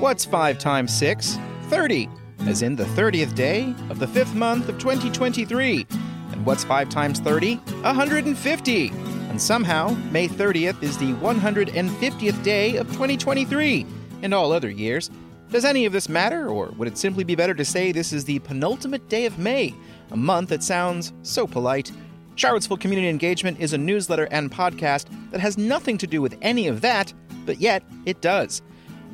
[0.00, 1.36] What's 5 times 6?
[1.68, 2.08] 30,
[2.46, 5.86] as in the 30th day of the fifth month of 2023.
[6.32, 7.56] And what's 5 times 30?
[7.56, 8.88] 150.
[9.28, 13.86] And somehow, May 30th is the 150th day of 2023.
[14.22, 15.10] In all other years,
[15.50, 18.24] does any of this matter, or would it simply be better to say this is
[18.24, 19.74] the penultimate day of May,
[20.12, 21.92] a month that sounds so polite?
[22.36, 26.68] Charlottesville Community Engagement is a newsletter and podcast that has nothing to do with any
[26.68, 27.12] of that,
[27.44, 28.62] but yet it does.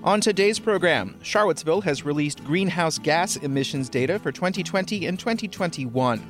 [0.04, 6.22] On today's program, Charlottesville has released greenhouse gas emissions data for 2020 and 2021.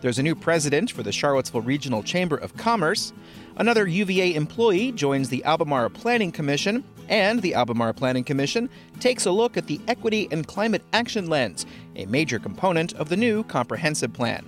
[0.00, 3.12] There's a new president for the Charlottesville Regional Chamber of Commerce.
[3.56, 8.68] Another UVA employee joins the Albemarle Planning Commission, and the Albemarle Planning Commission
[9.00, 13.16] takes a look at the Equity and Climate Action Lens, a major component of the
[13.16, 14.44] new comprehensive plan.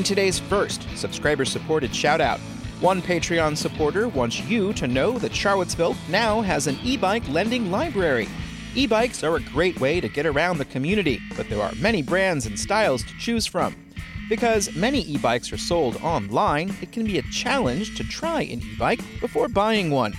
[0.00, 2.40] In today's first subscriber supported shout out,
[2.80, 7.70] one Patreon supporter wants you to know that Charlottesville now has an e bike lending
[7.70, 8.26] library.
[8.74, 12.00] E bikes are a great way to get around the community, but there are many
[12.00, 13.76] brands and styles to choose from.
[14.30, 18.62] Because many e bikes are sold online, it can be a challenge to try an
[18.62, 20.14] e bike before buying one.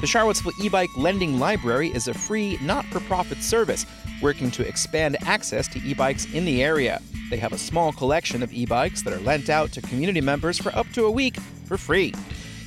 [0.00, 3.86] The Charlottesville e bike lending library is a free, not for profit service
[4.20, 7.00] working to expand access to e bikes in the area.
[7.30, 10.58] They have a small collection of e bikes that are lent out to community members
[10.58, 12.12] for up to a week for free.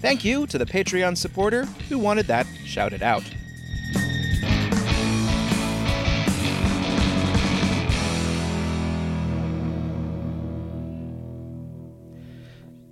[0.00, 3.24] Thank you to the Patreon supporter who wanted that shouted out.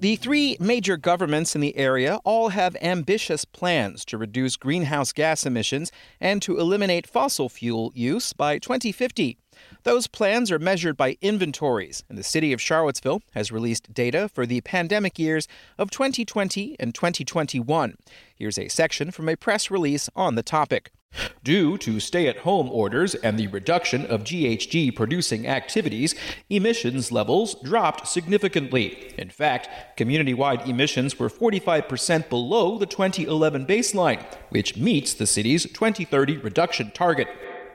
[0.04, 5.46] The three major governments in the area all have ambitious plans to reduce greenhouse gas
[5.46, 9.38] emissions and to eliminate fossil fuel use by 2050.
[9.82, 14.46] Those plans are measured by inventories, and the city of Charlottesville has released data for
[14.46, 15.46] the pandemic years
[15.78, 17.96] of 2020 and 2021.
[18.34, 20.90] Here's a section from a press release on the topic.
[21.42, 26.14] Due to stay at home orders and the reduction of GHG producing activities,
[26.50, 29.12] emissions levels dropped significantly.
[29.18, 35.64] In fact, community wide emissions were 45% below the 2011 baseline, which meets the city's
[35.64, 37.28] 2030 reduction target.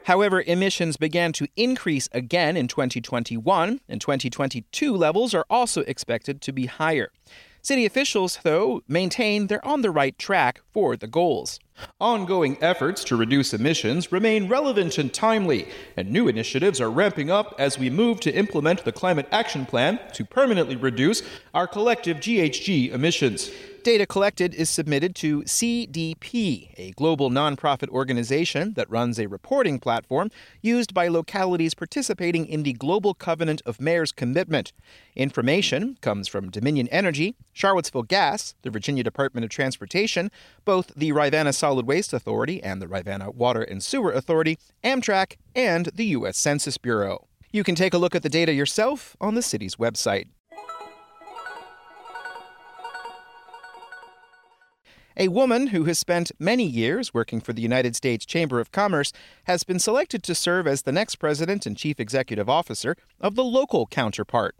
[0.09, 6.52] However, emissions began to increase again in 2021, and 2022 levels are also expected to
[6.52, 7.12] be higher.
[7.62, 11.59] City officials, though, maintain they're on the right track for the goals.
[12.00, 15.67] Ongoing efforts to reduce emissions remain relevant and timely,
[15.97, 20.00] and new initiatives are ramping up as we move to implement the Climate Action Plan
[20.13, 21.22] to permanently reduce
[21.53, 23.51] our collective GHG emissions.
[23.84, 30.29] Data collected is submitted to CDP, a global nonprofit organization that runs a reporting platform
[30.61, 34.73] used by localities participating in the Global Covenant of Mayors commitment.
[35.16, 40.29] Information comes from Dominion Energy, Charlottesville Gas, the Virginia Department of Transportation,
[40.69, 45.88] both the Rivanna Solid Waste Authority and the Rivanna Water and Sewer Authority, Amtrak, and
[45.88, 46.38] the U.S.
[46.38, 47.28] Census Bureau.
[47.52, 50.28] You can take a look at the data yourself on the city's website.
[55.22, 59.12] A woman who has spent many years working for the United States Chamber of Commerce
[59.44, 63.44] has been selected to serve as the next president and chief executive officer of the
[63.44, 64.56] local counterpart.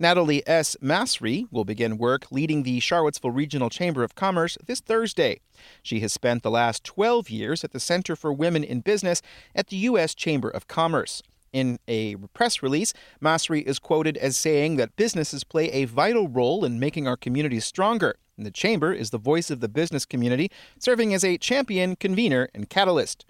[0.00, 0.76] Natalie S.
[0.82, 5.38] Masri will begin work leading the Charlottesville Regional Chamber of Commerce this Thursday.
[5.80, 9.22] She has spent the last 12 years at the Center for Women in Business
[9.54, 10.16] at the U.S.
[10.16, 11.22] Chamber of Commerce.
[11.52, 16.64] In a press release, Masri is quoted as saying that businesses play a vital role
[16.64, 20.50] in making our communities stronger and the Chamber is the voice of the business community,
[20.78, 23.26] serving as a champion, convener, and catalyst.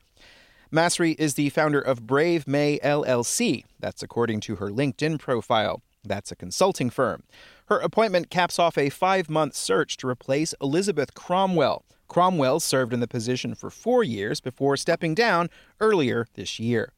[0.73, 3.65] Masri is the founder of Brave May LLC.
[3.81, 5.83] That's according to her LinkedIn profile.
[6.05, 7.25] That's a consulting firm.
[7.67, 11.85] Her appointment caps off a five month search to replace Elizabeth Cromwell.
[12.07, 15.51] Cromwell served in the position for four years before stepping down
[15.81, 16.93] earlier this year.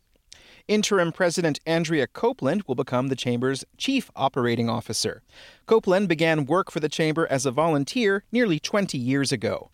[0.68, 5.22] Interim President Andrea Copeland will become the Chamber's Chief Operating Officer.
[5.66, 9.70] Copeland began work for the Chamber as a volunteer nearly 20 years ago.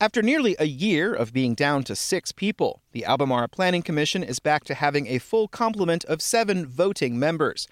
[0.00, 4.38] After nearly a year of being down to six people, the Albemarle Planning Commission is
[4.38, 7.66] back to having a full complement of seven voting members.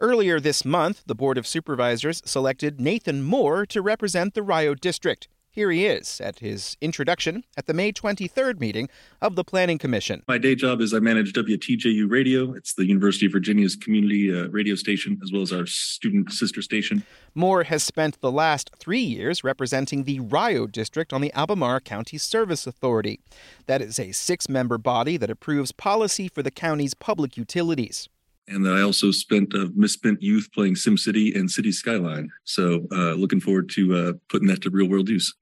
[0.00, 5.28] Earlier this month, the Board of Supervisors selected Nathan Moore to represent the Rio District.
[5.58, 8.88] Here he is at his introduction at the May 23rd meeting
[9.20, 10.22] of the Planning Commission.
[10.28, 12.52] My day job is I manage WTJU Radio.
[12.52, 16.62] It's the University of Virginia's community uh, radio station, as well as our student sister
[16.62, 17.02] station.
[17.34, 22.18] Moore has spent the last three years representing the Rio District on the Albemarle County
[22.18, 23.18] Service Authority.
[23.66, 28.08] That is a six member body that approves policy for the county's public utilities
[28.50, 32.30] and that I also spent a misspent youth playing SimCity and City Skyline.
[32.44, 35.34] So, uh, looking forward to uh, putting that to real world use.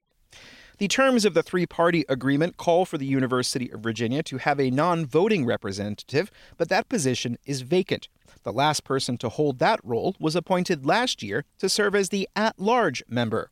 [0.78, 4.61] The terms of the three party agreement call for the University of Virginia to have
[4.61, 8.08] a non voting representative, but that position is vacant.
[8.43, 12.28] The last person to hold that role was appointed last year to serve as the
[12.37, 13.50] at large member.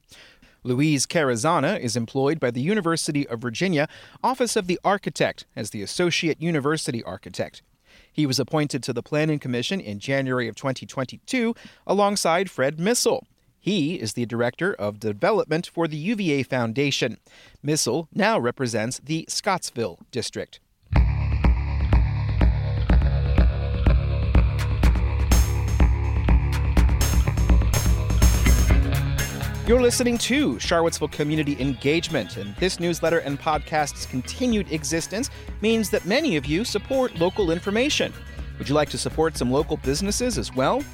[0.63, 3.89] Luis Carrazana is employed by the University of Virginia
[4.23, 7.63] Office of the Architect as the Associate University Architect.
[8.13, 11.55] He was appointed to the Planning Commission in January of 2022
[11.87, 13.27] alongside Fred Missel.
[13.65, 17.17] He is the director of development for the UVA Foundation.
[17.63, 20.61] Missel now represents the Scottsville district.
[29.67, 35.31] You're listening to Charlottesville Community Engagement, and this newsletter and podcast's continued existence
[35.63, 38.13] means that many of you support local information.
[38.59, 40.85] Would you like to support some local businesses as well?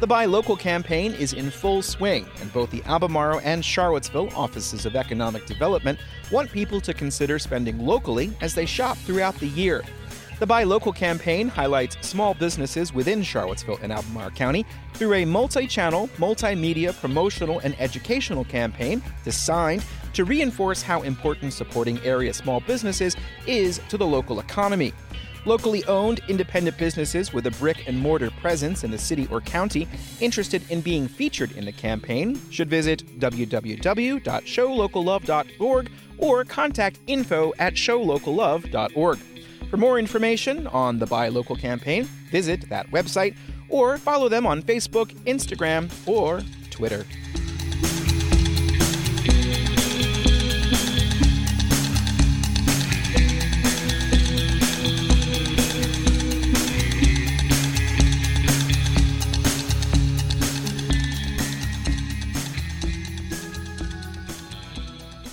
[0.00, 4.86] The Buy Local campaign is in full swing, and both the Albemarle and Charlottesville offices
[4.86, 5.98] of economic development
[6.32, 9.84] want people to consider spending locally as they shop throughout the year.
[10.38, 14.64] The Buy Local campaign highlights small businesses within Charlottesville and Albemarle County
[14.94, 21.98] through a multi channel, multimedia promotional and educational campaign designed to reinforce how important supporting
[22.06, 24.94] area small businesses is to the local economy.
[25.46, 29.88] Locally owned independent businesses with a brick and mortar presence in the city or county
[30.20, 39.18] interested in being featured in the campaign should visit www.showlocallove.org or contact info at showlocallove.org.
[39.70, 43.34] For more information on the Buy Local campaign, visit that website
[43.68, 47.06] or follow them on Facebook, Instagram, or Twitter.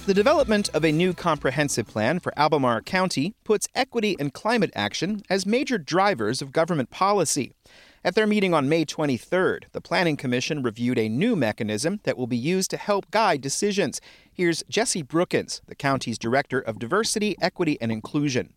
[0.08, 5.22] The development of a new comprehensive plan for Albemarle County puts equity and climate action
[5.30, 7.52] as major drivers of government policy.
[8.06, 12.26] At their meeting on May 23rd, the Planning Commission reviewed a new mechanism that will
[12.26, 14.00] be used to help guide decisions.
[14.32, 18.54] Here's Jesse Brookins, the county's Director of Diversity, Equity, and Inclusion.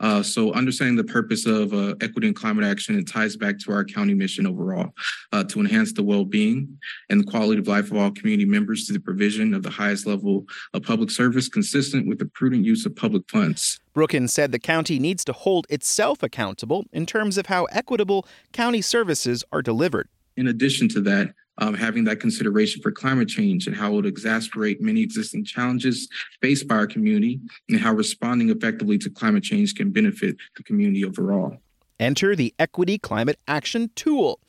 [0.00, 3.72] Uh, so understanding the purpose of uh, equity and climate action, it ties back to
[3.72, 4.90] our county mission overall
[5.32, 8.94] uh, to enhance the well-being and the quality of life of all community members through
[8.94, 10.44] the provision of the highest level
[10.74, 13.78] of public service consistent with the prudent use of public funds.
[13.94, 18.80] Brookins said the county needs to hold itself accountable in terms of how equitable county
[18.80, 20.08] services are delivered.
[20.36, 24.06] In addition to that, um, having that consideration for climate change and how it would
[24.06, 26.08] exasperate many existing challenges
[26.40, 31.04] faced by our community and how responding effectively to climate change can benefit the community
[31.04, 31.56] overall.
[32.00, 34.40] Enter the Equity Climate Action Tool.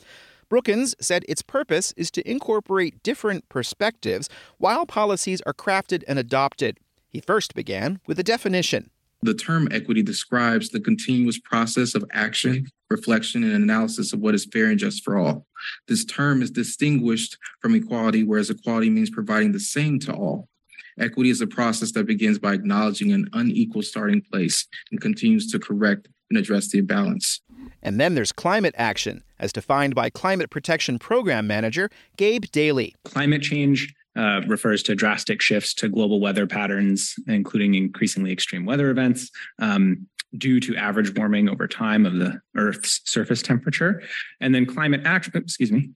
[0.50, 6.77] Brookins said its purpose is to incorporate different perspectives while policies are crafted and adopted.
[7.09, 8.89] He first began with a definition.
[9.23, 14.45] The term equity describes the continuous process of action, reflection, and analysis of what is
[14.45, 15.45] fair and just for all.
[15.88, 20.47] This term is distinguished from equality, whereas equality means providing the same to all.
[21.00, 25.59] Equity is a process that begins by acknowledging an unequal starting place and continues to
[25.59, 27.41] correct and address the imbalance.
[27.81, 32.93] And then there's climate action, as defined by Climate Protection Program Manager Gabe Dayley.
[33.05, 38.89] Climate change uh, refers to drastic shifts to global weather patterns, including increasingly extreme weather
[38.89, 44.01] events um, due to average warming over time of the Earth's surface temperature.
[44.41, 45.91] And then climate action, excuse me,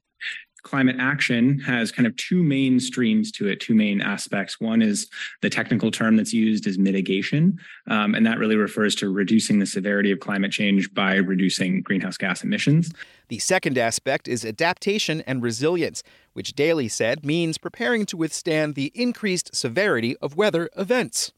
[0.68, 4.60] climate action has kind of two main streams to it, two main aspects.
[4.60, 5.08] One is
[5.42, 7.58] the technical term that's used is mitigation,
[7.90, 12.18] um, and that really refers to reducing the severity of climate change by reducing greenhouse
[12.18, 12.92] gas emissions.
[13.30, 16.04] The second aspect is adaptation and resilience,
[16.34, 21.32] which Dayley said means preparing to withstand the increased severity of weather events.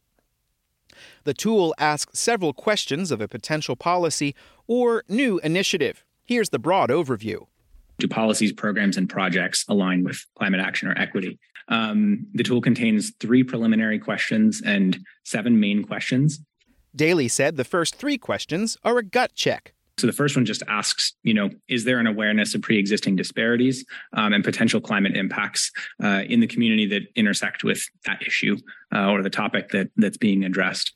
[1.24, 4.36] The tool asks several questions of a potential policy
[4.68, 6.04] or new initiative.
[6.26, 7.48] Here's the broad overview
[8.00, 11.38] do policies, programs, and projects align with climate action or equity?
[11.68, 16.40] Um, the tool contains three preliminary questions and seven main questions.
[16.96, 19.74] Dayley said the first three questions are a gut check.
[20.00, 23.86] So the first one just asks, you know, is there an awareness of pre-existing disparities
[24.14, 28.58] um, and potential climate impacts uh, in the community that intersect with that issue
[28.96, 30.94] uh, or the topic that that's being addressed?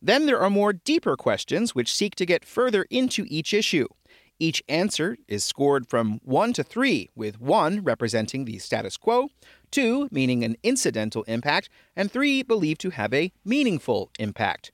[0.00, 3.86] Then there are more deeper questions which seek to get further into each issue.
[4.38, 9.28] Each answer is scored from 1 to 3, with 1 representing the status quo,
[9.70, 14.72] 2 meaning an incidental impact, and 3 believed to have a meaningful impact.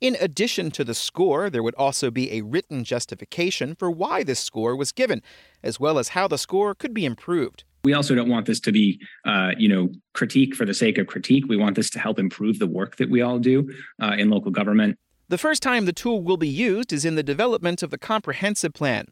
[0.00, 4.40] In addition to the score, there would also be a written justification for why this
[4.40, 5.22] score was given,
[5.62, 7.64] as well as how the score could be improved.
[7.84, 11.06] We also don't want this to be, uh, you know, critique for the sake of
[11.06, 11.44] critique.
[11.48, 13.70] We want this to help improve the work that we all do
[14.02, 14.98] uh, in local government.
[15.28, 18.72] The first time the tool will be used is in the development of the comprehensive
[18.72, 19.06] plan.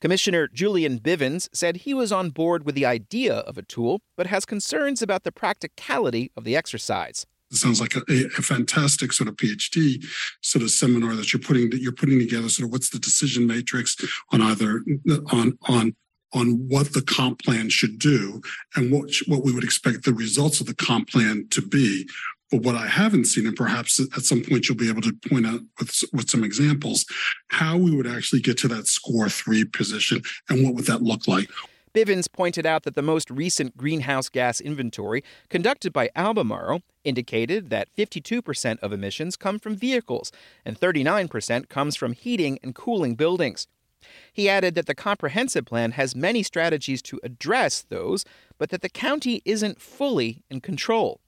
[0.00, 4.28] Commissioner Julian Bivins said he was on board with the idea of a tool, but
[4.28, 7.26] has concerns about the practicality of the exercise.
[7.50, 10.04] It sounds like a, a, fantastic sort of PhD
[10.42, 12.48] sort of seminar that you're putting that you're putting together.
[12.48, 13.96] Sort of what's the decision matrix
[14.32, 14.82] on either
[15.32, 15.96] on on
[16.34, 18.40] on what the comp plan should do
[18.76, 22.08] and what what we would expect the results of the comp plan to be.
[22.50, 25.46] But what I haven't seen, and perhaps at some point you'll be able to point
[25.46, 27.06] out with with some examples,
[27.48, 31.26] how we would actually get to that score three position and what would that look
[31.26, 31.50] like.
[31.94, 37.88] Bivins pointed out that the most recent greenhouse gas inventory conducted by Albemarle indicated that
[37.96, 40.32] 52% of emissions come from vehicles
[40.64, 43.66] and 39% comes from heating and cooling buildings.
[44.32, 48.24] He added that the comprehensive plan has many strategies to address those,
[48.56, 51.20] but that the county isn't fully in control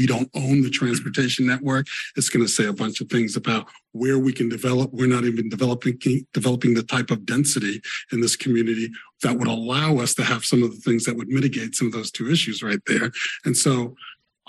[0.00, 1.86] we don't own the transportation network.
[2.16, 4.90] It's going to say a bunch of things about where we can develop.
[4.94, 5.98] We're not even developing
[6.32, 8.88] developing the type of density in this community
[9.22, 11.92] that would allow us to have some of the things that would mitigate some of
[11.92, 13.12] those two issues right there.
[13.44, 13.94] And so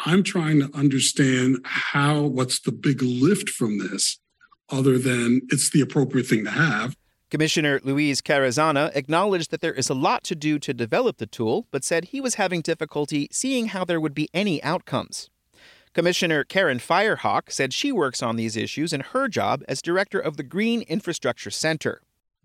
[0.05, 4.19] I'm trying to understand how what's the big lift from this
[4.69, 6.95] other than it's the appropriate thing to have.
[7.29, 11.67] Commissioner Luis Carrazana acknowledged that there is a lot to do to develop the tool,
[11.71, 15.29] but said he was having difficulty seeing how there would be any outcomes.
[15.93, 20.37] Commissioner Karen Firehock said she works on these issues in her job as director of
[20.37, 22.01] the Green Infrastructure Center.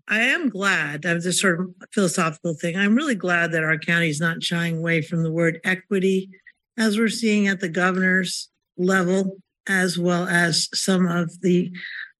[0.09, 2.75] I am glad, that was a sort of philosophical thing.
[2.77, 6.29] I'm really glad that our county is not shying away from the word equity,
[6.77, 9.37] as we're seeing at the governor's level,
[9.67, 11.71] as well as some of the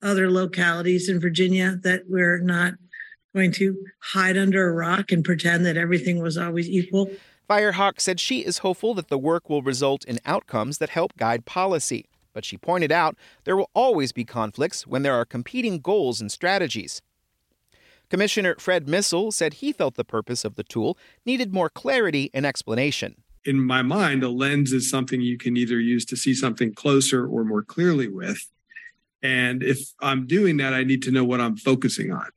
[0.02, 2.74] other localities in Virginia that we're not
[3.36, 7.10] going to hide under a rock and pretend that everything was always equal.
[7.50, 11.46] Firehock said she is hopeful that the work will result in outcomes that help guide
[11.46, 12.10] policy.
[12.34, 16.32] But she pointed out there will always be conflicts when there are competing goals and
[16.32, 17.02] strategies.
[18.10, 22.46] Commissioner Fred Missel said he felt the purpose of the tool needed more clarity and
[22.46, 23.24] explanation.
[23.46, 27.26] In my mind, a lens is something you can either use to see something closer
[27.26, 28.46] or more clearly with.
[29.24, 32.28] And if I'm doing that, I need to know what I'm focusing on.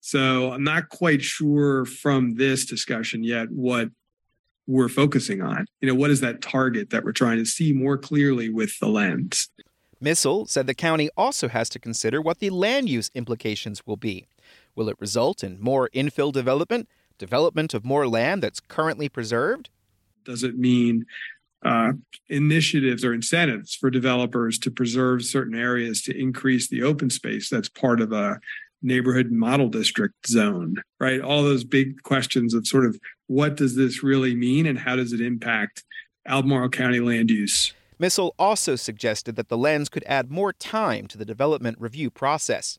[0.00, 3.88] So I'm not quite sure from this discussion yet what
[4.66, 5.66] we're focusing on.
[5.80, 8.88] You know, what is that target that we're trying to see more clearly with the
[8.88, 9.48] lens?
[10.00, 14.26] Missel said the county also has to consider what the land use implications will be.
[14.74, 19.70] Will it result in more infill development, development of more land that's currently preserved?
[20.24, 21.06] Does it mean
[21.64, 21.92] uh,
[22.28, 27.68] initiatives or incentives for developers to preserve certain areas to increase the open space that's
[27.68, 28.38] part of a
[28.82, 31.20] neighborhood model district zone, right?
[31.20, 35.12] All those big questions of sort of what does this really mean and how does
[35.12, 35.84] it impact
[36.26, 37.72] Albemarle County land use?
[37.98, 42.78] Missel also suggested that the lens could add more time to the development review process.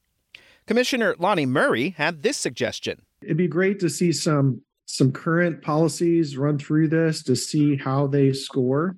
[0.67, 3.01] Commissioner Lonnie Murray had this suggestion.
[3.21, 8.07] It'd be great to see some some current policies run through this to see how
[8.07, 8.97] they score.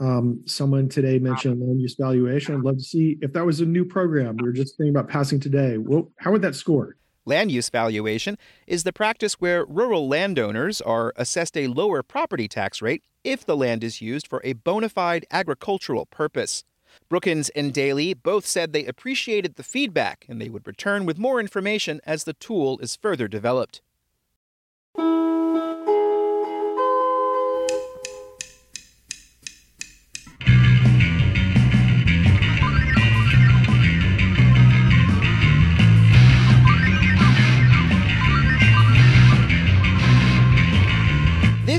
[0.00, 2.54] Um, someone today mentioned land use valuation.
[2.54, 5.08] I'd love to see if that was a new program we were just thinking about
[5.08, 5.78] passing today.
[5.78, 6.96] Well, how would that score?
[7.26, 12.82] Land use valuation is the practice where rural landowners are assessed a lower property tax
[12.82, 16.64] rate if the land is used for a bona fide agricultural purpose.
[17.08, 21.40] Brookins and Dayley both said they appreciated the feedback and they would return with more
[21.40, 23.80] information as the tool is further developed.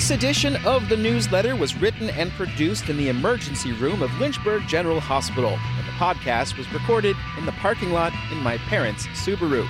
[0.05, 4.67] This edition of the newsletter was written and produced in the emergency room of Lynchburg
[4.67, 9.67] General Hospital, and the podcast was recorded in the parking lot in my parents' Subaru.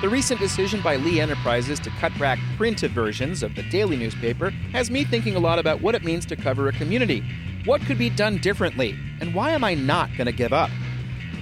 [0.00, 4.50] The recent decision by Lee Enterprises to cut back printed versions of the daily newspaper
[4.70, 7.24] has me thinking a lot about what it means to cover a community.
[7.64, 10.70] What could be done differently, and why am I not going to give up?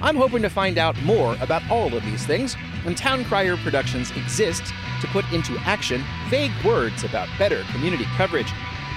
[0.01, 2.57] I'm hoping to find out more about all of these things
[2.87, 8.53] And Town Crier Productions exists to put into action vague words about better community coverage.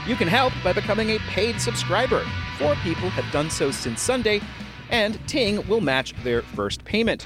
[0.08, 2.26] You can help by becoming a paid subscriber.
[2.58, 4.42] Four people have done so since Sunday,
[4.90, 7.26] and Ting will match their first payment.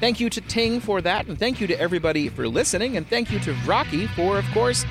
[0.00, 3.32] Thank you to Ting for that, and thank you to everybody for listening, and thank
[3.32, 4.84] you to Rocky for, of course,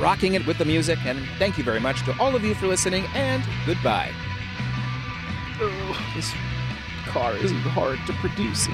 [0.00, 2.66] rocking it with the music, and thank you very much to all of you for
[2.66, 4.10] listening, and goodbye.
[5.60, 6.32] Oh, this
[7.06, 8.68] car is hard to produce.